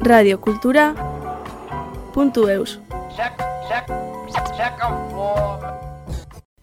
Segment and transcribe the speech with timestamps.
[0.00, 2.80] Radiocultura.eus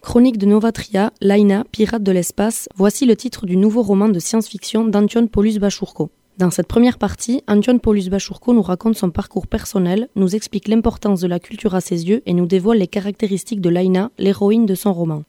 [0.01, 4.85] Chronique de Novatria, Laina, pirate de l'espace, voici le titre du nouveau roman de science-fiction
[4.85, 6.09] d'Antion Paulus Bachurko.
[6.37, 11.21] Dans cette première partie, Antion Paulus Bachurko nous raconte son parcours personnel, nous explique l'importance
[11.21, 14.75] de la culture à ses yeux et nous dévoile les caractéristiques de Laina, l'héroïne de
[14.75, 15.23] son roman.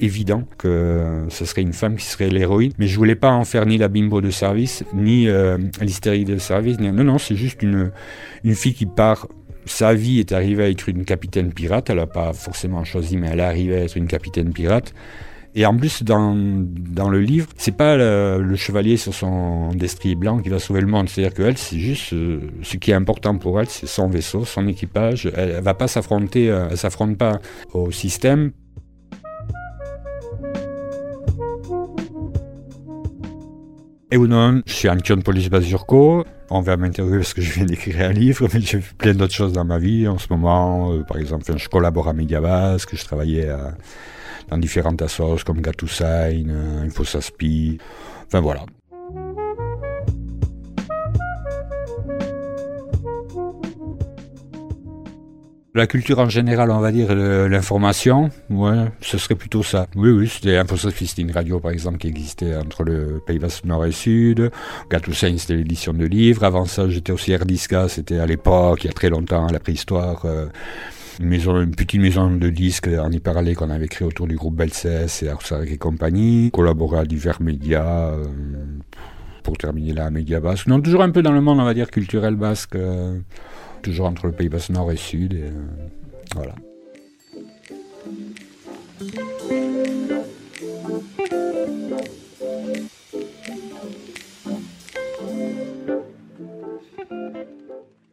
[0.00, 3.66] Évident que ce serait une femme qui serait l'héroïne, mais je voulais pas en faire
[3.66, 6.78] ni la bimbo de service, ni euh, l'hystérie de service.
[6.78, 7.90] Non, non, c'est juste une,
[8.44, 9.28] une fille qui part
[9.64, 11.90] sa vie est arrivée à être une capitaine pirate.
[11.90, 14.94] Elle n'a pas forcément choisi, mais elle est arrivée à être une capitaine pirate.
[15.54, 20.38] Et en plus, dans, dans le livre, c'est pas le, chevalier sur son destrier blanc
[20.38, 21.08] qui va sauver le monde.
[21.08, 24.68] C'est-à-dire qu'elle, c'est juste euh, ce qui est important pour elle, c'est son vaisseau, son
[24.68, 25.30] équipage.
[25.34, 27.40] Elle, ne va pas s'affronter, euh, elle s'affronte pas
[27.72, 28.52] au système
[34.10, 36.24] Et ou non, je suis Antion Polis Bazurko.
[36.48, 39.52] On va m'interroger parce que je viens d'écrire un livre, j'ai fait plein d'autres choses
[39.52, 40.08] dans ma vie.
[40.08, 43.50] En ce moment, euh, par exemple, je collabore à Mediabasque, je travaillais
[44.48, 47.78] dans différentes assos comme Gatoussain, euh, InfoSaspi.
[48.26, 48.64] Enfin voilà,
[55.78, 59.86] La culture en général, on va dire l'information, ouais, ce serait plutôt ça.
[59.94, 63.64] Oui, oui, c'était InfoSoft, c'était une radio par exemple qui existait entre le Pays Basque
[63.64, 64.50] Nord et Sud.
[64.90, 66.42] Gatoussain, c'était l'édition de livres.
[66.42, 70.24] Avant ça, j'étais aussi Rdisca, c'était à l'époque, il y a très longtemps, la préhistoire.
[70.24, 70.46] Euh,
[71.20, 74.56] une, maison, une petite maison de disques en hyperallée qu'on avait créé autour du groupe
[74.56, 76.50] Belcès et Arsac et compagnie.
[76.52, 78.08] Collaboré à divers médias.
[78.14, 78.24] Euh,
[79.44, 80.68] pour terminer là, Média Basque.
[80.82, 82.74] Toujours un peu dans le monde, on va dire, culturel basque.
[82.74, 83.18] Euh,
[83.82, 85.34] toujours entre le Pays Basque Nord et Sud.
[85.34, 85.50] Euh,
[86.34, 86.54] voilà.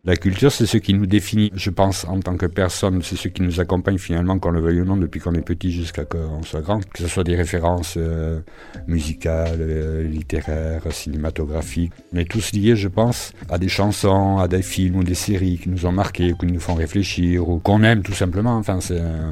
[0.07, 3.01] La culture, c'est ce qui nous définit, je pense, en tant que personne.
[3.01, 5.71] C'est ce qui nous accompagne finalement, qu'on le veuille ou non, depuis qu'on est petit
[5.71, 6.79] jusqu'à qu'on soit grand.
[6.79, 8.39] Que ce soit des références euh,
[8.85, 11.91] musicales, euh, littéraires, cinématographiques.
[12.13, 15.57] On est tous liés, je pense, à des chansons, à des films ou des séries
[15.57, 18.57] qui nous ont marqués, qui nous font réfléchir, ou qu'on aime tout simplement.
[18.57, 19.31] Enfin, c'est, euh,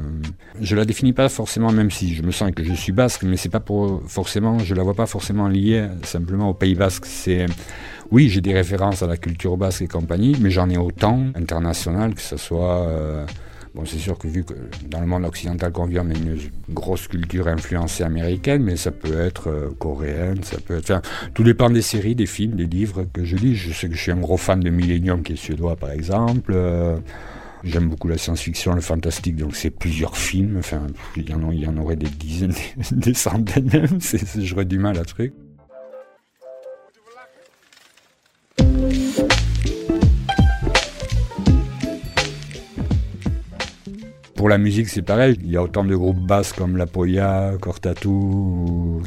[0.60, 3.36] je la définis pas forcément, même si je me sens que je suis basque, mais
[3.36, 7.06] c'est pas pour forcément, je la vois pas forcément liée simplement au Pays basque.
[7.06, 7.46] C'est
[8.14, 12.14] oui, j'ai des références à la culture basque et compagnie, mais j'en ai autant international
[12.14, 12.86] que ce soit.
[12.86, 13.26] Euh,
[13.74, 14.54] bon, c'est sûr que vu que
[14.88, 16.38] dans le monde occidental qu'on vit, on a une
[16.70, 20.92] grosse culture influencée américaine, mais ça peut être euh, coréenne, ça peut être.
[20.92, 21.02] Enfin,
[21.34, 23.56] tout dépend des séries, des films, des livres que je lis.
[23.56, 26.52] Je sais que je suis un gros fan de Millennium, qui est suédois par exemple.
[26.54, 26.96] Euh,
[27.64, 30.58] j'aime beaucoup la science-fiction, le fantastique, donc c'est plusieurs films.
[30.60, 30.82] Enfin,
[31.16, 32.54] il y en, aurait des dizaines,
[32.92, 33.98] des centaines même.
[34.38, 35.32] J'aurais du mal à truc.
[44.44, 45.38] Pour la musique, c'est pareil.
[45.42, 48.10] Il y a autant de groupes basses comme La Poya, Cortatu,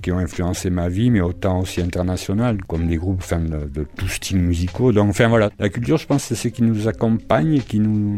[0.01, 4.07] qui ont influencé ma vie, mais autant aussi international, comme des groupes de, de tout
[4.07, 4.91] style musicaux.
[4.91, 8.17] Donc, enfin voilà, la culture, je pense, c'est ce qui nous accompagne qui nous,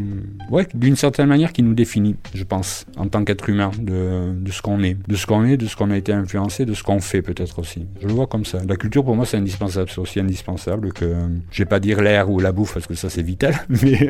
[0.50, 4.50] ouais, d'une certaine manière, qui nous définit, je pense, en tant qu'être humain, de, de
[4.50, 6.82] ce qu'on est, de ce qu'on est, de ce qu'on a été influencé, de ce
[6.82, 7.86] qu'on fait peut-être aussi.
[8.00, 8.60] Je le vois comme ça.
[8.66, 9.90] La culture, pour moi, c'est indispensable.
[9.90, 11.12] C'est aussi indispensable que,
[11.50, 14.08] je vais pas dire l'air ou la bouffe parce que ça, c'est vital, mais,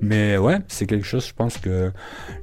[0.00, 1.89] mais ouais, c'est quelque chose, je pense que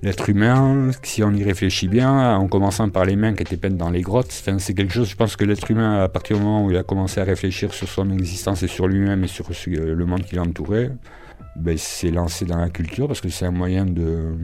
[0.02, 3.78] l'être humain, si on y réfléchit bien, en commençant par les mains qui étaient peintes
[3.78, 6.66] dans les grottes, c'est quelque chose, je pense que l'être humain, à partir du moment
[6.66, 10.06] où il a commencé à réfléchir sur son existence et sur lui-même et sur le
[10.06, 10.92] monde qui l'entourait,
[11.56, 14.36] ben, s'est lancé dans la culture parce que c'est un moyen de,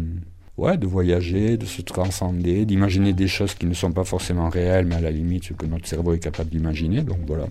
[0.58, 4.85] ouais, de voyager, de se transcender, d'imaginer des choses qui ne sont pas forcément réelles,
[4.85, 7.02] mais à la limite ce que notre cerveau est capable d'imaginer.
[7.02, 7.46] Donc voilà,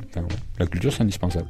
[0.58, 1.48] la culture c'est indispensable.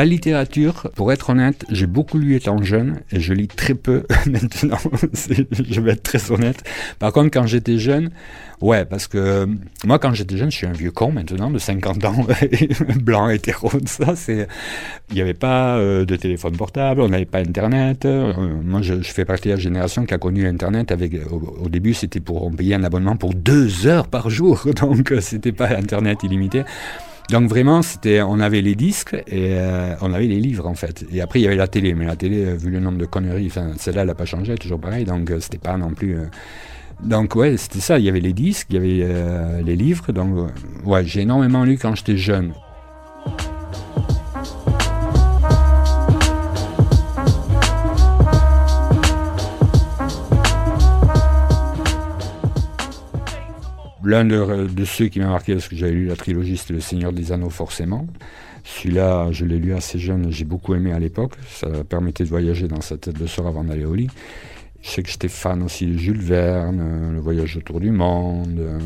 [0.00, 4.06] La littérature, pour être honnête, j'ai beaucoup lu étant jeune et je lis très peu
[4.26, 4.78] maintenant.
[5.12, 6.64] je vais être très honnête.
[6.98, 8.08] Par contre, quand j'étais jeune,
[8.62, 9.46] ouais, parce que
[9.84, 12.26] moi, quand j'étais jeune, je suis un vieux con maintenant de 50 ans,
[13.02, 14.48] blanc, hétéro, ça, c'est,
[15.10, 18.06] il n'y avait pas euh, de téléphone portable, on n'avait pas Internet.
[18.06, 18.32] Euh,
[18.64, 22.20] moi, je, fais partie de la génération qui a connu Internet avec, au, début, c'était
[22.20, 26.22] pour, on payait un abonnement pour deux heures par jour, donc euh, c'était pas Internet
[26.22, 26.62] illimité.
[27.28, 31.04] Donc vraiment, c'était, on avait les disques et euh, on avait les livres en fait.
[31.12, 33.06] Et après, il y avait la télé, mais la télé, euh, vu le nombre de
[33.06, 36.16] conneries, celle-là, elle n'a pas changé, toujours pareil, donc euh, c'était pas non plus.
[37.02, 37.98] Donc ouais, c'était ça.
[37.98, 40.12] Il y avait les disques, il y avait les livres.
[40.12, 40.50] Donc
[40.84, 42.52] ouais, j'ai énormément lu quand j'étais jeune.
[54.10, 57.12] L'un de, ceux qui m'a marqué, parce que j'avais lu la trilogie, c'était Le Seigneur
[57.12, 58.08] des Anneaux, forcément.
[58.64, 61.34] Celui-là, je l'ai lu assez jeune, j'ai beaucoup aimé à l'époque.
[61.48, 64.08] Ça permettait de voyager dans sa tête de soir avant d'aller au lit.
[64.82, 68.58] Je sais que j'étais fan aussi de Jules Verne, euh, Le Voyage autour du monde,
[68.58, 68.80] euh,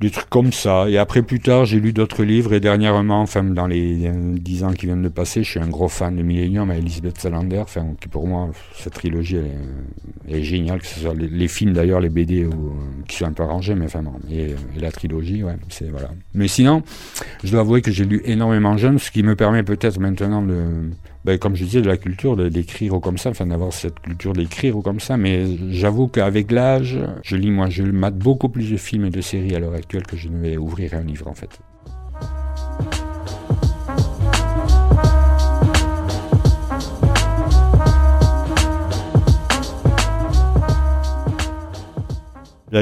[0.00, 0.88] des trucs comme ça.
[0.88, 2.52] Et après, plus tard, j'ai lu d'autres livres.
[2.52, 5.88] Et dernièrement, enfin, dans les dix ans qui viennent de passer, je suis un gros
[5.88, 7.58] fan de Millennium à Elisabeth Salander.
[7.58, 9.38] Enfin, qui pour moi, cette trilogie,
[10.28, 10.80] elle est, géniale.
[10.80, 12.74] Que ce soit les, films d'ailleurs, les BD, ou,
[13.06, 14.14] qui sont un peu arrangés, mais enfin, bon.
[14.30, 16.10] Et, la trilogie, ouais, c'est voilà.
[16.34, 16.82] Mais sinon,
[17.42, 20.90] je dois avouer que j'ai lu énormément jeune, ce qui me permet peut-être maintenant de
[21.24, 24.34] ben, comme je disais, de la culture d'écrire ou comme ça, enfin d'avoir cette culture
[24.34, 25.16] d'écrire ou comme ça.
[25.16, 29.20] Mais j'avoue qu'avec l'âge, je lis, moi, je mate beaucoup plus de films et de
[29.20, 31.60] séries à l'heure actuelle que je ne vais ouvrir un livre en fait.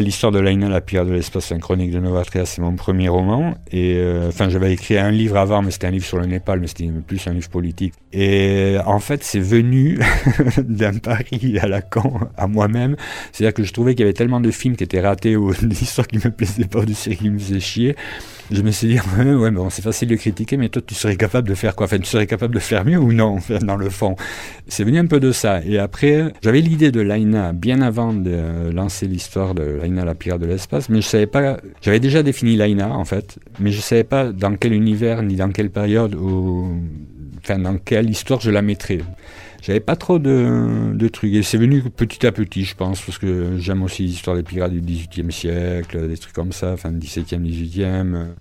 [0.01, 3.55] L'histoire de Laina, la pierre de l'espace synchronique de Novatria, c'est mon premier roman.
[3.71, 6.61] Et euh, enfin, j'avais écrit un livre avant, mais c'était un livre sur le Népal,
[6.61, 7.95] mais c'était plus un livre politique.
[8.13, 9.99] Et en fait, c'est venu
[10.59, 12.97] d'un pari à Lacan, à moi-même.
[13.33, 16.07] C'est-à-dire que je trouvais qu'il y avait tellement de films qui étaient ratés ou d'histoires
[16.07, 17.97] qui me plaisaient pas, de séries qui me faisaient chier.
[18.53, 21.49] Je me suis dit, ouais, bon, c'est facile de critiquer, mais toi, tu serais capable
[21.49, 21.87] de faire quoi?
[21.87, 24.15] Enfin, tu serais capable de faire mieux ou non, dans le fond?
[24.69, 25.65] C'est venu un peu de ça.
[25.65, 30.41] Et après, j'avais l'idée de Laina bien avant de lancer l'histoire de Laina, la pirate
[30.41, 31.57] de l'espace, mais je savais pas.
[31.81, 35.51] J'avais déjà défini Laina, en fait, mais je savais pas dans quel univers ni dans
[35.51, 36.77] quelle période ou.
[37.45, 39.01] Enfin, dans quelle histoire je la mettrais.
[39.63, 41.33] J'avais pas trop de, de trucs.
[41.35, 44.73] Et c'est venu petit à petit, je pense, parce que j'aime aussi l'histoire des pirates
[44.73, 48.33] du XVIIIe siècle, des trucs comme ça, enfin, XVIIe, XVIIIe.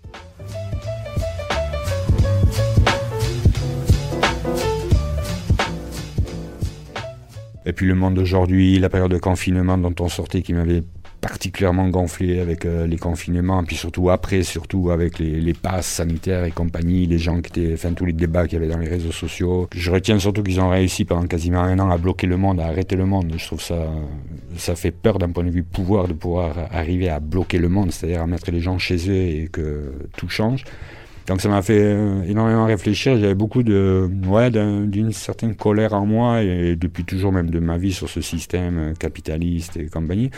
[7.67, 10.81] Et puis le monde d'aujourd'hui, la période de confinement dont on sortait qui m'avait
[11.21, 16.43] particulièrement gonflé avec euh, les confinements, puis surtout après, surtout avec les, les, passes sanitaires
[16.43, 18.89] et compagnie, les gens qui étaient, enfin tous les débats qu'il y avait dans les
[18.89, 19.69] réseaux sociaux.
[19.73, 22.65] Je retiens surtout qu'ils ont réussi pendant quasiment un an à bloquer le monde, à
[22.65, 23.33] arrêter le monde.
[23.37, 23.87] Je trouve ça,
[24.57, 27.91] ça fait peur d'un point de vue pouvoir de pouvoir arriver à bloquer le monde,
[27.91, 30.63] c'est-à-dire à mettre les gens chez eux et que tout change.
[31.27, 33.17] Donc ça m'a fait euh, énormément réfléchir.
[33.17, 37.77] J'avais beaucoup de, ouais, d'une certaine colère en moi et depuis toujours même de ma
[37.77, 40.31] vie sur ce système capitaliste et compagnie.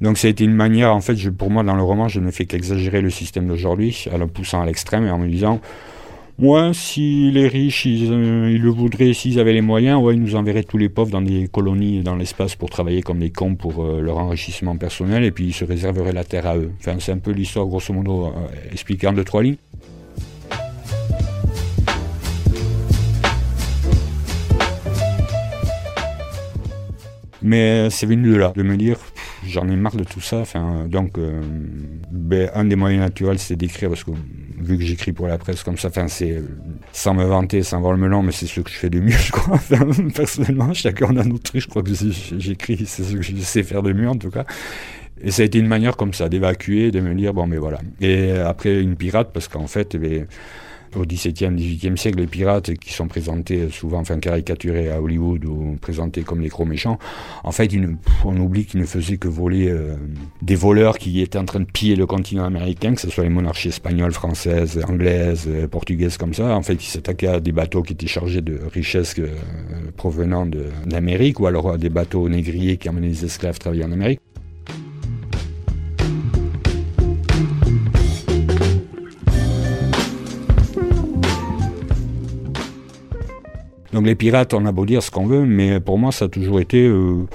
[0.00, 2.30] Donc ça a été une manière, en fait, pour moi, dans le roman, je ne
[2.30, 5.60] fais qu'exagérer le système d'aujourd'hui, en le poussant à l'extrême et en me disant,
[6.38, 10.34] moi, si les riches, euh, ils, le voudraient, s'ils avaient les moyens, ouais, ils nous
[10.34, 13.84] enverraient tous les pauvres dans des colonies dans l'espace pour travailler comme des cons pour
[13.84, 16.72] euh, leur enrichissement personnel, et puis ils se réserveraient la terre à eux.
[16.80, 19.58] Enfin, c'est un peu l'histoire, grosso modo, euh, expliquée en deux, trois lignes.
[27.42, 28.98] Mais c'est venu de là, de me dire,
[29.46, 30.38] j'en ai marre de tout ça.
[30.38, 31.40] Enfin, donc, euh,
[32.10, 34.12] ben, un des moyens naturels, c'est d'écrire, parce que
[34.58, 36.42] vu que j'écris pour la presse comme ça, enfin, c'est
[36.92, 39.10] sans me vanter, sans voir le melon, mais c'est ce que je fais de mieux,
[39.18, 39.60] je crois.
[40.14, 41.90] personnellement, chacun a notre truc, je crois que
[42.38, 44.44] j'écris, c'est ce que je sais faire de mieux, en tout cas.
[45.24, 47.78] Et ça a été une manière comme ça d'évacuer, de me dire, bon, mais voilà.
[48.00, 50.26] Et après, une pirate, parce qu'en fait, eh ben,
[50.96, 55.76] au XVIIe, XVIIIe siècle, les pirates qui sont présentés souvent, enfin caricaturés à Hollywood ou
[55.80, 56.98] présentés comme les gros méchants,
[57.44, 57.70] en fait,
[58.24, 59.94] on oublie qu'ils ne faisaient que voler euh,
[60.40, 63.30] des voleurs qui étaient en train de piller le continent américain, que ce soit les
[63.30, 66.54] monarchies espagnoles, françaises, anglaises, euh, portugaises, comme ça.
[66.54, 69.28] En fait, ils s'attaquaient à des bateaux qui étaient chargés de richesses euh,
[69.96, 70.46] provenant
[70.86, 74.20] d'Amérique, ou alors à des bateaux négriers qui amenaient des esclaves travailler en Amérique.
[83.92, 86.28] Donc les pirates, on a beau dire ce qu'on veut, mais pour moi, ça a
[86.28, 86.86] toujours été...
[86.86, 87.26] Euh,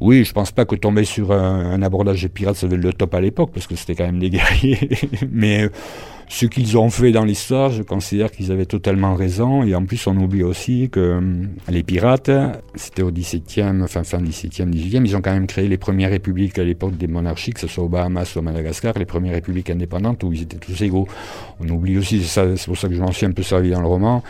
[0.00, 3.14] oui, je pense pas que tomber sur un, abordage de pirates, ça devait le top
[3.14, 4.90] à l'époque, parce que c'était quand même des guerriers.
[5.30, 5.68] mais
[6.28, 9.62] ce qu'ils ont fait dans l'histoire, je considère qu'ils avaient totalement raison.
[9.64, 12.30] Et en plus, on oublie aussi que hum, les pirates,
[12.74, 16.58] c'était au 17e, enfin fin 17e, 18e, ils ont quand même créé les premières républiques
[16.58, 19.70] à l'époque des monarchies, que ce soit au Bahamas ou à Madagascar, les premières républiques
[19.70, 21.06] indépendantes où ils étaient tous égaux.
[21.60, 23.86] On oublie aussi, c'est pour ça que je m'en suis un peu servi dans le
[23.86, 24.22] roman,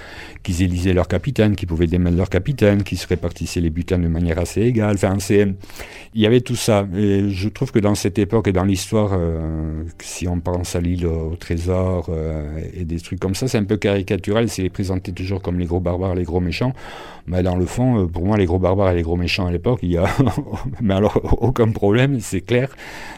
[0.43, 4.09] qu'ils élisaient leur capitaine, qu'ils pouvaient démettre leur capitaine, qu'ils se répartissaient les butins de
[4.09, 4.95] manière assez égale.
[4.95, 5.17] Enfin,
[6.15, 6.87] il y avait tout ça.
[6.97, 10.81] Et je trouve que dans cette époque et dans l'histoire, euh, si on pense à
[10.81, 13.49] l'île au trésor, euh, et des trucs comme ça.
[13.49, 16.73] C'est un peu caricatural, c'est présenté toujours comme les gros barbares, les gros méchants.
[17.27, 19.53] Mais dans le fond, euh, pour moi, les gros barbares et les gros méchants à
[19.53, 20.07] l'époque, il y a,
[20.81, 22.69] mais alors aucun problème, c'est clair,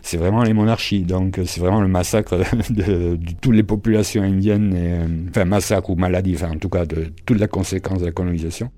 [0.03, 1.03] c'est vraiment les monarchies.
[1.03, 2.39] Donc c'est vraiment le massacre
[2.71, 7.39] de, toutes les populations indiennes, enfin massacre ou maladie, enfin en tout cas de toute
[7.39, 8.71] la conséquence de la colonisation.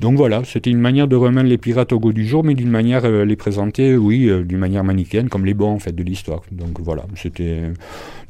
[0.00, 2.70] Donc voilà, c'était une manière de remettre les pirates au goût du jour, mais d'une
[2.70, 6.02] manière euh, les présenter, oui, euh, d'une manière manichéenne, comme les bons en fait de
[6.02, 6.42] l'histoire.
[6.52, 7.62] Donc voilà, c'était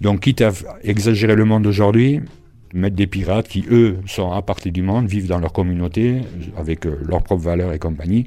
[0.01, 2.21] donc quitte à exagérer le monde d'aujourd'hui,
[2.73, 6.23] mettre des pirates qui eux sont à partir du monde, vivent dans leur communauté
[6.57, 8.27] avec leurs propres valeurs et compagnie,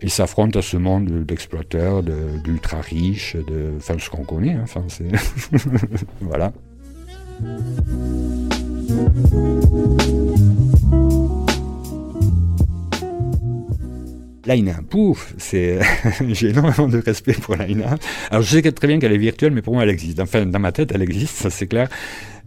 [0.00, 4.54] et s'affrontent à ce monde d'exploiteurs, d'ultra riches, de, enfin ce qu'on connaît.
[4.54, 5.10] Hein, enfin, c'est
[6.20, 6.52] voilà.
[14.46, 15.80] Laina, pouf, c'est
[16.28, 17.96] j'ai énormément de respect pour Laina.
[18.30, 20.20] Alors je sais très bien qu'elle est virtuelle, mais pour moi elle existe.
[20.20, 21.88] Enfin, dans ma tête, elle existe, ça c'est clair.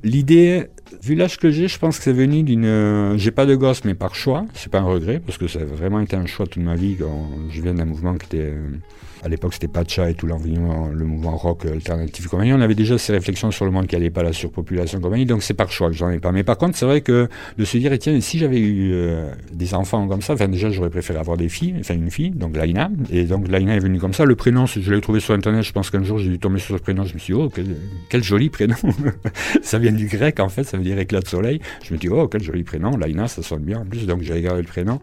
[0.03, 0.65] L'idée,
[1.01, 3.17] vu l'âge que j'ai, je pense que c'est venu d'une.
[3.17, 4.45] J'ai pas de gosse, mais par choix.
[4.53, 6.97] C'est pas un regret, parce que ça a vraiment été un choix toute ma vie.
[7.00, 8.53] Quand je viens d'un mouvement qui était
[9.24, 12.51] à l'époque, c'était Pacha et tout l'environnement, le mouvement rock alternatif compagnie.
[12.51, 15.25] On avait déjà ces réflexions sur le monde qui n'allait pas, la surpopulation compagnie.
[15.25, 16.34] Donc c'est par choix que j'en ai pas.
[16.34, 19.74] Mais par contre, c'est vrai que de se dire, tiens, si j'avais eu euh, des
[19.74, 22.89] enfants comme ça, enfin déjà, j'aurais préféré avoir des filles, enfin une fille, donc Laina.
[23.12, 24.25] Et donc Laina est venue comme ça.
[24.25, 25.63] Le prénom, je l'ai trouvé sur Internet.
[25.63, 27.06] Je pense qu'un jour, j'ai dû tomber sur ce prénom.
[27.06, 27.50] Je me suis dit, oh,
[28.10, 28.75] quel, joli prénom.
[29.62, 31.62] ça vient du grec, en fait, ça veut dire éclat de soleil.
[31.84, 32.98] Je me dis, oh, quel joli prénom.
[32.98, 34.06] Laina, ça sonne bien en plus.
[34.06, 35.00] Donc j'ai regardé le prénom.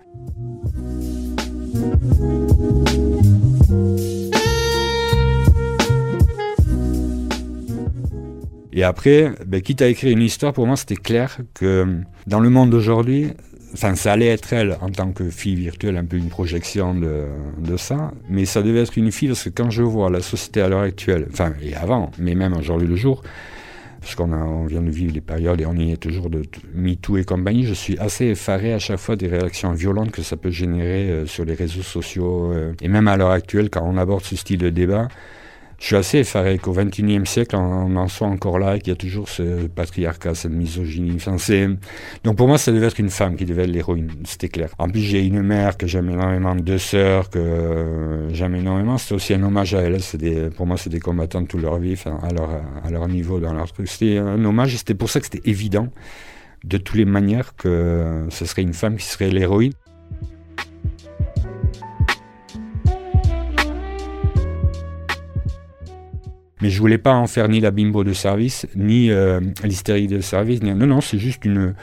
[8.80, 12.48] Et après, ben, quitte à écrire une histoire, pour moi, c'était clair que dans le
[12.48, 13.26] monde d'aujourd'hui,
[13.74, 17.76] enfin, ça allait être elle en tant que fille virtuelle, un peu une projection de,
[17.76, 20.70] ça, mais ça devait être une fille parce que quand je vois la société à
[20.70, 23.22] l'heure actuelle, enfin, et avant, mais même aujourd'hui le jour,
[24.00, 26.40] parce qu'on on vient de vivre les périodes et on y est toujours de
[26.74, 30.38] MeToo et compagnie, je suis assez effaré à chaque fois des réactions violentes que ça
[30.38, 33.98] peut générer euh, sur les réseaux sociaux, euh, et même à l'heure actuelle, quand on
[33.98, 35.08] aborde ce style de débat,
[35.80, 38.92] je suis assez effaré qu'au XXIe siècle, on, en soit encore là et qu'il y
[38.92, 41.16] a toujours ce patriarcat, cette misogynie.
[42.22, 44.68] Donc pour moi, ça devait être une femme qui devait être l'héroïne, c'était clair.
[44.78, 48.98] En plus, j'ai une mère que j'aime énormément, deux sœurs que j'aime énormément.
[48.98, 49.96] C'est aussi un hommage à elles.
[50.54, 52.50] Pour moi, c'est des combattants de toute leur vie, à, leur,
[52.84, 53.88] à leur niveau, dans leur truc.
[53.88, 55.88] C'était un hommage et c'était pour ça que c'était évident,
[56.62, 59.72] de toutes les manières, que ce serait une femme qui serait l'héroïne.
[66.60, 70.20] Mais je voulais pas en faire ni la bimbo de service, ni euh, l'hystérie de
[70.20, 70.62] service.
[70.62, 71.74] Non, non, c'est juste une,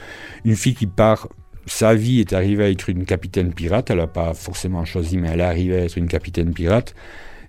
[0.44, 1.28] une fille qui part.
[1.66, 3.90] Sa vie est arrivée à être une capitaine pirate.
[3.90, 6.94] Elle n'a pas forcément choisi, mais elle est arrivée à être une capitaine pirate.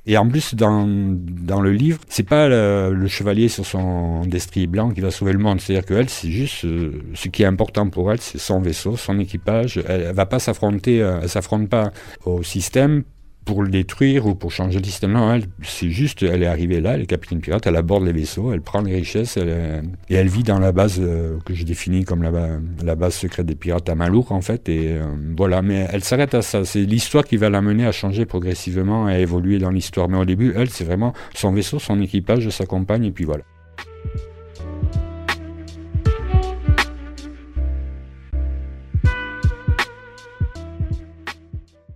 [0.06, 4.90] Et en plus, dans, dans le livre, c'est pas le, chevalier sur son destrier blanc
[4.90, 5.62] qui va sauver le monde.
[5.62, 9.20] C'est-à-dire qu'elle, c'est juste euh, ce qui est important pour elle, c'est son vaisseau, son
[9.20, 9.80] équipage.
[9.88, 11.92] Elle, elle va pas s'affronter, euh, elle s'affronte pas
[12.26, 13.04] au système
[13.50, 15.14] pour le détruire ou pour changer système.
[15.14, 18.12] Non, elle, c'est juste, elle est arrivée là, elle est capitaine pirate, elle aborde les
[18.12, 22.06] vaisseaux, elle prend les richesses, et elle vit dans la base euh, que je définis
[22.06, 22.32] comme la,
[22.84, 24.70] la, base secrète des pirates à Malour, en fait.
[24.70, 26.64] Et euh, voilà, mais elle s'arrête à ça.
[26.64, 30.10] C'est l'histoire qui va l'amener à changer progressivement, à évoluer dans l'histoire.
[30.10, 33.44] Mais au début, elle, c'est vraiment son vaisseau, son équipage, sa compagne, et puis voilà.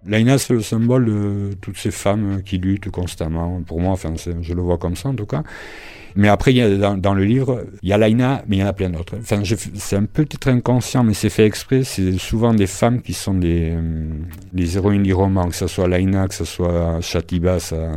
[0.05, 3.61] Laina, c'est le symbole de toutes ces femmes qui luttent constamment.
[3.61, 5.43] Pour moi, enfin, je le vois comme ça en tout cas.
[6.15, 8.89] Mais après, dans, le livre, il y a Laina, mais il y en a plein
[8.89, 9.15] d'autres.
[9.19, 9.41] Enfin,
[9.75, 11.83] c'est un peu peut-être inconscient, mais c'est fait exprès.
[11.83, 14.09] C'est souvent des femmes qui sont des, euh,
[14.53, 17.93] des héroïnes du roman, que ce soit Laina, que ce soit Chatiba, sa,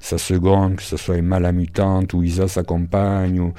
[0.00, 3.54] sa seconde, que ce soit Emma la mutante, ou Isa, sa compagne, ou,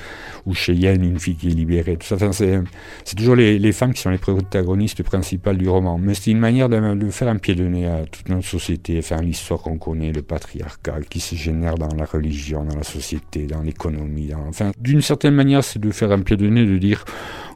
[0.45, 1.97] ou Cheyenne, une fille qui est libérée.
[1.97, 2.15] Tout ça.
[2.15, 5.97] Enfin, c'est toujours les, les, femmes qui sont les protagonistes principales du roman.
[5.97, 9.21] Mais c'est une manière de, faire un pied de nez à toute notre société, faire
[9.21, 13.61] l'histoire qu'on connaît, le patriarcat qui se génère dans la religion, dans la société, dans
[13.61, 13.86] l'économie
[14.47, 17.05] Enfin, d'une certaine manière, c'est de faire un pied de nez, de dire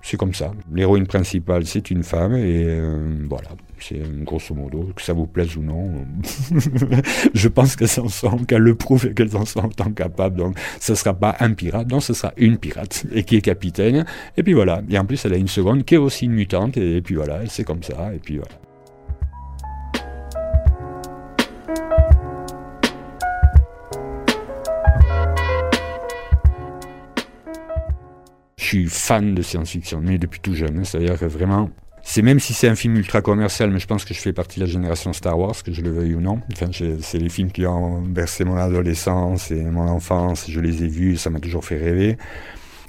[0.01, 0.51] c'est comme ça.
[0.73, 3.49] L'héroïne principale, c'est une femme, et euh, voilà.
[3.79, 5.91] C'est grosso modo, que ça vous plaise ou non.
[7.33, 10.37] je pense qu'elles en sont, qu'elles le prouvent et qu'elles en sont tant capables.
[10.37, 13.41] Donc, ce ne sera pas un pirate, non, ce sera une pirate, et qui est
[13.41, 14.05] capitaine.
[14.37, 14.81] Et puis voilà.
[14.89, 17.39] Et en plus, elle a une seconde qui est aussi une mutante, et puis voilà,
[17.47, 18.60] c'est comme ça, et puis voilà.
[28.71, 30.85] Suis fan de science-fiction, mais depuis tout jeune.
[30.85, 31.69] C'est-à-dire que vraiment,
[32.03, 34.59] c'est même si c'est un film ultra commercial, mais je pense que je fais partie
[34.59, 36.39] de la génération Star Wars, que je le veuille ou non.
[36.53, 40.45] Enfin, c'est les films qui ont bercé mon adolescence et mon enfance.
[40.49, 42.17] Je les ai vus, ça m'a toujours fait rêver.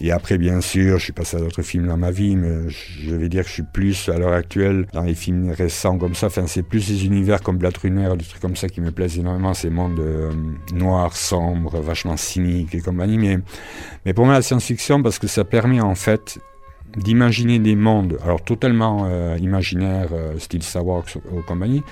[0.04, 3.14] Et après, bien sûr, je suis passé à d'autres films dans ma vie, mais je
[3.14, 6.26] vais dire que je suis plus, à l'heure actuelle, dans les films récents comme ça.
[6.26, 9.16] Enfin, c'est plus des univers comme Blade Runner, des trucs comme ça qui me plaisent
[9.16, 9.54] énormément.
[9.54, 10.32] Ces mondes euh,
[10.74, 13.16] noirs, sombres, vachement cyniques et compagnie.
[13.16, 13.38] Mais,
[14.04, 16.40] mais pour moi, la science-fiction, parce que ça permet en fait
[16.96, 21.82] d'imaginer des mondes, alors totalement imaginaires, style Star Wars ou compagnie,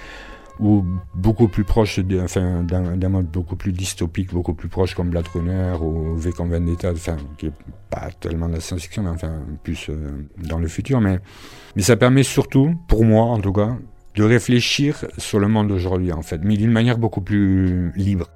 [0.60, 2.62] ou beaucoup plus proche d'un enfin,
[3.08, 7.16] mode beaucoup plus dystopique, beaucoup plus proche comme Blade Runner ou V comme Vendetta, enfin,
[7.38, 7.52] qui est
[7.88, 11.00] pas tellement de la science-fiction, mais enfin plus euh, dans le futur.
[11.00, 11.18] Mais,
[11.76, 13.76] mais ça permet surtout, pour moi en tout cas,
[14.14, 18.26] de réfléchir sur le monde d'aujourd'hui en fait, mais d'une manière beaucoup plus libre.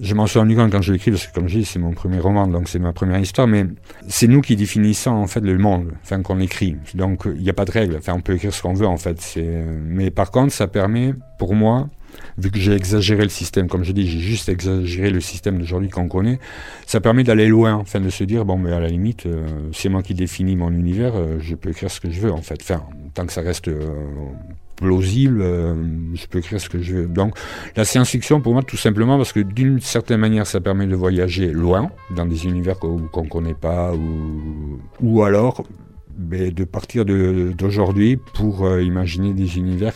[0.00, 1.92] Je m'en suis rendu compte quand je l'écris, parce que comme je dis, c'est mon
[1.92, 3.66] premier roman, donc c'est ma première histoire, mais
[4.08, 6.76] c'est nous qui définissons en fait le monde, enfin qu'on écrit.
[6.94, 8.96] Donc il n'y a pas de règle, enfin on peut écrire ce qu'on veut en
[8.96, 9.38] fait.
[9.84, 11.88] Mais par contre, ça permet pour moi,
[12.38, 15.88] vu que j'ai exagéré le système, comme je dis, j'ai juste exagéré le système d'aujourd'hui
[15.88, 16.38] qu'on connaît,
[16.86, 19.88] ça permet d'aller loin, enfin de se dire, bon, mais à la limite, euh, c'est
[19.88, 22.58] moi qui définis mon univers, euh, je peux écrire ce que je veux en fait.
[22.62, 22.82] Enfin,
[23.14, 23.90] tant que ça reste euh,
[24.80, 25.74] plausible, euh,
[26.14, 27.06] je peux écrire ce que je veux.
[27.06, 27.36] Donc
[27.76, 31.48] la science-fiction pour moi tout simplement parce que d'une certaine manière ça permet de voyager
[31.52, 35.64] loin, dans des univers qu'on ne connaît pas, ou, ou alors
[36.20, 39.94] ben, de partir d'aujourd'hui pour euh, imaginer des univers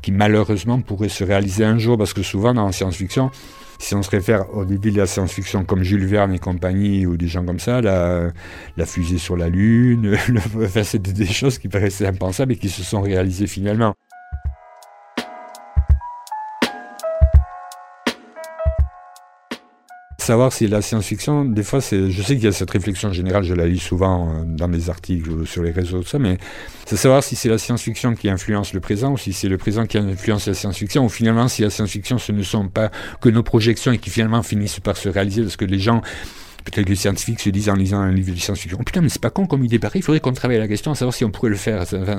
[0.00, 3.30] qui malheureusement pourraient se réaliser un jour, parce que souvent dans la science-fiction,
[3.78, 7.16] si on se réfère au début de la science-fiction comme Jules Verne et compagnie ou
[7.16, 8.30] des gens comme ça, la,
[8.76, 10.16] la fusée sur la Lune,
[10.56, 13.94] enfin, c'était des choses qui paraissaient impensables et qui se sont réalisées finalement.
[20.26, 23.44] Savoir si la science-fiction, des fois, c'est, je sais qu'il y a cette réflexion générale,
[23.44, 26.38] je la lis souvent euh, dans des articles sur les réseaux, tout ça, mais
[26.84, 29.86] c'est savoir si c'est la science-fiction qui influence le présent ou si c'est le présent
[29.86, 32.90] qui influence la science-fiction ou finalement si la science-fiction ce ne sont pas
[33.20, 36.02] que nos projections et qui finalement finissent par se réaliser parce que les gens
[36.66, 39.20] Peut-être que les scientifiques se disent en lisant un livre de science-fiction, putain, mais c'est
[39.20, 41.50] pas con comme idée pareil, il faudrait qu'on travaille la question savoir si on pourrait
[41.50, 41.82] le faire.
[41.82, 42.18] Enfin,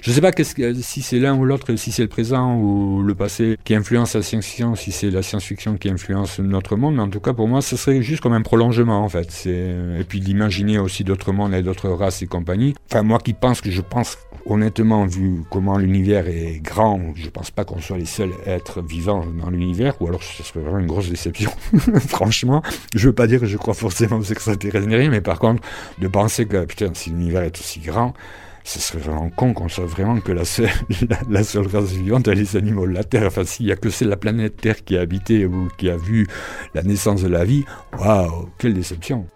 [0.00, 3.58] je sais pas si c'est l'un ou l'autre, si c'est le présent ou le passé
[3.64, 7.20] qui influence la science-fiction, si c'est la science-fiction qui influence notre monde, mais en tout
[7.20, 9.46] cas, pour moi, ce serait juste comme un prolongement, en fait.
[9.46, 12.74] Et puis d'imaginer aussi d'autres mondes et d'autres races et compagnie.
[12.90, 17.30] Enfin, moi qui pense que je pense honnêtement, vu comment l'univers est grand, je ne
[17.30, 20.78] pense pas qu'on soit les seuls êtres vivants dans l'univers, ou alors ce serait vraiment
[20.78, 21.50] une grosse déception.
[22.08, 22.62] Franchement,
[22.94, 25.62] je veux pas dire que je crois forcément aux extraterrestres ni rien, mais par contre,
[25.98, 28.14] de penser que, putain, si l'univers est aussi grand,
[28.62, 30.68] ce serait vraiment con qu'on soit vraiment que la seule,
[31.30, 33.26] la, seule race vivante est les animaux de la Terre.
[33.26, 35.96] Enfin, s'il n'y a que c'est la planète Terre qui a habité ou qui a
[35.96, 36.26] vu
[36.74, 37.64] la naissance de la vie,
[37.98, 39.26] waouh, quelle déception.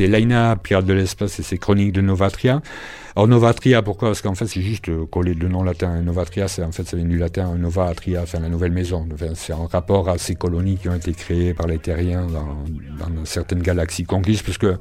[0.00, 2.62] c'est Laina, Pirate de l'espace et ses chroniques de Novatria.
[3.16, 4.10] Alors Novatria, pourquoi?
[4.10, 6.00] Parce qu'en fait, c'est juste euh, coller le nom latin.
[6.00, 9.06] Novatria, c'est en fait, ça vient du latin Nova Atria, enfin la nouvelle maison.
[9.34, 13.62] c'est en rapport à ces colonies qui ont été créées par les terriens dans, certaines
[13.62, 14.42] galaxies conquises.
[14.42, 14.76] Parce que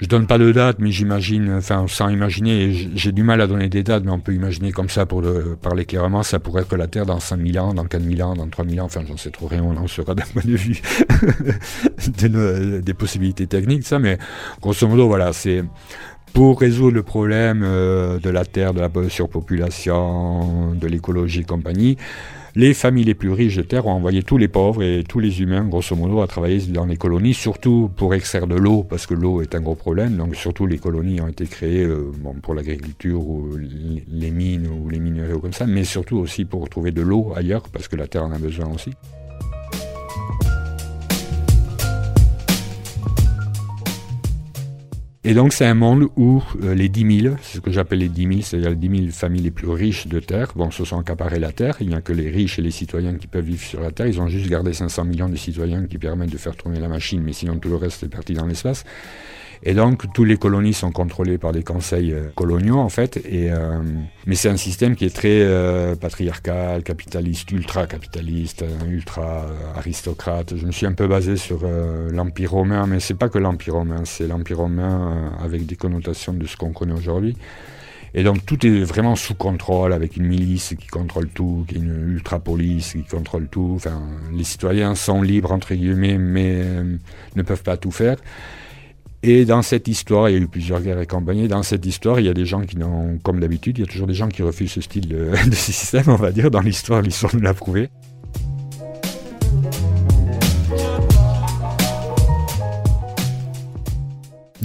[0.00, 3.68] je donne pas de date, mais j'imagine, enfin, sans imaginer, j'ai du mal à donner
[3.68, 5.22] des dates, mais on peut imaginer comme ça pour
[5.62, 8.80] parler clairement, ça pourrait être la Terre dans 5000 ans, dans 4000 ans, dans 3000
[8.80, 10.80] ans, enfin, j'en sais trop rien, on en sera d'un point de vue
[12.82, 14.18] des possibilités techniques, ça, mais
[14.60, 15.62] grosso modo, voilà, c'est
[16.32, 21.96] pour résoudre le problème euh, de la terre, de la surpopulation, de l'écologie et compagnie,
[22.54, 25.40] les familles les plus riches de terre ont envoyé tous les pauvres et tous les
[25.40, 29.14] humains, grosso modo, à travailler dans les colonies, surtout pour extraire de l'eau, parce que
[29.14, 30.16] l'eau est un gros problème.
[30.16, 32.10] Donc, surtout, les colonies ont été créées euh,
[32.42, 36.90] pour l'agriculture ou les mines ou les minerais comme ça, mais surtout aussi pour trouver
[36.90, 38.90] de l'eau ailleurs, parce que la terre en a besoin aussi.
[45.24, 48.08] Et donc c'est un monde où euh, les 10 000, c'est ce que j'appelle les
[48.08, 50.98] 10 000, c'est-à-dire les 10 000 familles les plus riches de Terre, bon, se sont
[51.00, 51.76] accaparées la Terre.
[51.80, 54.06] Il n'y a que les riches et les citoyens qui peuvent vivre sur la Terre.
[54.06, 57.20] Ils ont juste gardé 500 millions de citoyens qui permettent de faire tourner la machine,
[57.20, 58.84] mais sinon tout le reste est parti dans l'espace.
[59.64, 63.16] Et donc, toutes les colonies sont contrôlées par des conseils euh, coloniaux, en fait.
[63.28, 63.82] Et, euh,
[64.26, 70.56] mais c'est un système qui est très euh, patriarcal, capitaliste, ultra-capitaliste, ultra aristocrate.
[70.56, 71.60] Je me suis un peu basé sur
[72.10, 76.46] l'Empire romain, mais c'est pas que l'Empire romain, c'est l'Empire romain avec des connotations de
[76.46, 77.36] ce qu'on connaît aujourd'hui.
[78.14, 82.92] Et donc tout est vraiment sous contrôle, avec une milice qui contrôle tout, une ultra-police
[82.92, 83.72] qui contrôle tout.
[83.76, 86.64] Enfin, les citoyens sont libres, entre guillemets, mais
[87.36, 88.16] ne peuvent pas tout faire.
[89.22, 91.48] Et dans cette histoire, il y a eu plusieurs guerres et campagnes.
[91.48, 93.86] Dans cette histoire, il y a des gens qui n'ont, comme d'habitude, il y a
[93.86, 96.50] toujours des gens qui refusent ce style de, système, on va dire.
[96.50, 97.90] Dans l'histoire, l'histoire nous l'a prouvé.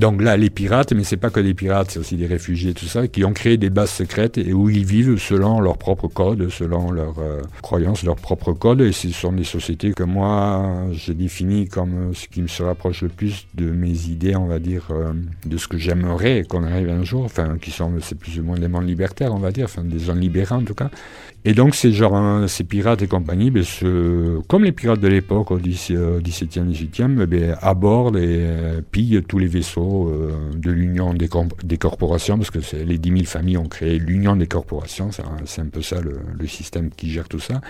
[0.03, 2.87] Donc là, les pirates, mais c'est pas que des pirates, c'est aussi des réfugiés, tout
[2.87, 6.49] ça, qui ont créé des bases secrètes et où ils vivent selon leurs propres codes,
[6.49, 8.81] selon leurs euh, croyances, leurs propres codes.
[8.81, 13.03] Et ce sont des sociétés que moi, j'ai définies comme ce qui me se rapproche
[13.03, 15.13] le plus de mes idées, on va dire, euh,
[15.45, 18.59] de ce que j'aimerais qu'on arrive un jour, enfin, qui sont, c'est plus ou moins
[18.59, 20.89] des mondes libertaires, on va dire, enfin, des zones libérées en tout cas.
[21.45, 23.63] Et donc, ces, genre, ces pirates et compagnie, ben,
[24.47, 29.47] comme les pirates de l'époque, au XVIIe, XVIIIe, ben, abordent et euh, pillent tous les
[29.47, 31.27] vaisseaux euh, de l'union des,
[31.77, 35.09] corporations, parce que les 10 000 familles ont créé l'union des corporations,
[35.45, 37.61] c'est un peu ça le, système qui gère tout ça,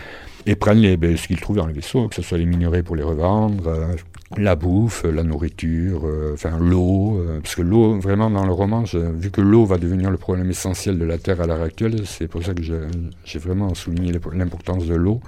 [0.45, 2.83] et prennent les, ben, ce qu'ils trouvent dans les vaisseaux, que ce soit les minerais
[2.83, 3.95] pour les revendre, euh,
[4.37, 9.41] la bouffe, la nourriture, enfin l'eau, parce que l'eau, vraiment dans le roman, vu que
[9.41, 12.55] l'eau va devenir le problème essentiel de la Terre à l'heure actuelle, c'est pour ça
[12.55, 15.21] que j'ai vraiment souligné l'importance de l'eau.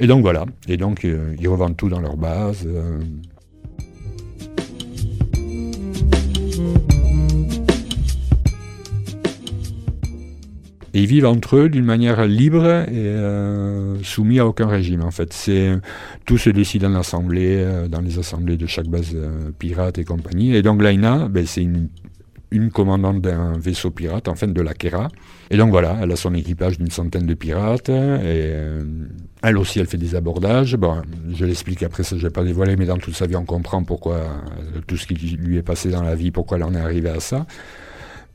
[0.00, 2.66] Et donc voilà, et donc euh, ils revendent tout dans leur base.
[10.94, 15.02] Ils vivent entre eux d'une manière libre et euh, soumis à aucun régime.
[15.02, 15.72] En fait, c'est
[16.24, 19.16] tout se décide en assemblée, dans les assemblées de chaque base
[19.58, 20.54] pirate et compagnie.
[20.54, 21.66] Et donc Laina, ben, c'est
[22.50, 25.08] une commandante d'un vaisseau pirate, en fait de la Kera.
[25.50, 28.82] Et donc voilà, elle a son équipage d'une centaine de pirates, euh,
[29.42, 30.76] elle aussi, elle fait des abordages.
[30.76, 33.44] Bon, je l'explique après, ça je vais pas dévoiler, mais dans toute sa vie, on
[33.44, 36.74] comprend pourquoi, euh, tout ce qui lui est passé dans la vie, pourquoi elle en
[36.74, 37.46] est arrivée à ça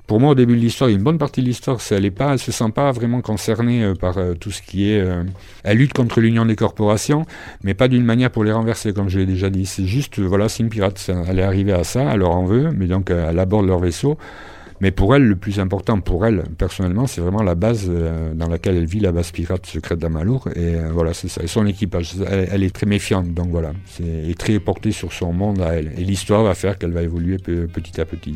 [0.07, 2.71] pour moi, au début de l'histoire, une bonne partie de l'histoire, elle ne se sent
[2.75, 4.99] pas vraiment concernée euh, par euh, tout ce qui est.
[4.99, 5.23] Euh,
[5.63, 7.25] elle lutte contre l'union des corporations,
[7.63, 9.65] mais pas d'une manière pour les renverser, comme je l'ai déjà dit.
[9.65, 11.09] C'est juste, voilà, c'est une pirate.
[11.27, 14.17] Elle est arrivée à ça, elle leur en veut, mais donc elle aborde leur vaisseau.
[14.81, 17.89] Mais pour elle, le plus important pour elle, personnellement, c'est vraiment la base
[18.33, 20.49] dans laquelle elle vit, la base pirate secrète d'Amalour.
[20.57, 21.41] Et voilà, c'est ça.
[21.41, 23.71] Et son équipage, elle, est très méfiante, donc voilà.
[23.85, 25.93] C'est très portée sur son monde à elle.
[25.97, 28.35] Et l'histoire va faire qu'elle va évoluer petit à petit.